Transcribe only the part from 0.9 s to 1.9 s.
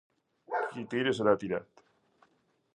tira serà tirat.